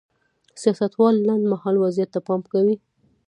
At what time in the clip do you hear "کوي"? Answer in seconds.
2.51-2.75